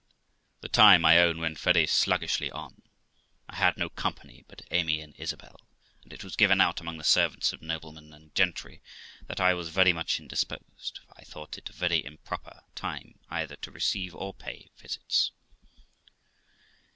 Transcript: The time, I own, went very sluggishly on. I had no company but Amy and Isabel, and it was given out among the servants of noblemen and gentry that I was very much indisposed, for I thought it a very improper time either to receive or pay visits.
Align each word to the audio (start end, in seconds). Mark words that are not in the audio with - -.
The 0.61 0.67
time, 0.67 1.05
I 1.05 1.19
own, 1.19 1.37
went 1.39 1.59
very 1.59 1.85
sluggishly 1.85 2.49
on. 2.49 2.81
I 3.47 3.55
had 3.57 3.77
no 3.77 3.87
company 3.87 4.43
but 4.47 4.63
Amy 4.71 4.99
and 4.99 5.13
Isabel, 5.15 5.61
and 6.01 6.11
it 6.11 6.23
was 6.23 6.35
given 6.35 6.59
out 6.59 6.81
among 6.81 6.97
the 6.97 7.03
servants 7.03 7.53
of 7.53 7.61
noblemen 7.61 8.11
and 8.11 8.33
gentry 8.33 8.81
that 9.27 9.39
I 9.39 9.53
was 9.53 9.69
very 9.69 9.93
much 9.93 10.19
indisposed, 10.19 11.01
for 11.05 11.13
I 11.21 11.23
thought 11.23 11.59
it 11.59 11.69
a 11.69 11.73
very 11.73 12.03
improper 12.03 12.63
time 12.73 13.19
either 13.29 13.55
to 13.57 13.69
receive 13.69 14.15
or 14.15 14.33
pay 14.33 14.71
visits. 14.75 15.33